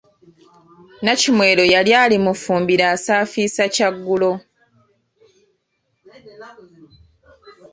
Nnakimwero 0.99 1.63
yali 1.73 1.91
ali 2.03 2.17
mu 2.25 2.31
ffumbiro 2.37 2.85
asaafiisa 2.95 3.63
kyaggulo. 3.73 4.31